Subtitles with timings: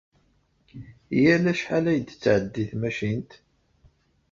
[1.21, 3.31] Yal acḥal ay d-tettɛeddi tmacint?